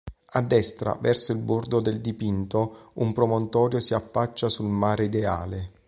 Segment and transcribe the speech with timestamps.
[0.31, 5.69] A destra, verso il bordo del dipinto un promontorio si affaccia sul mare ideale.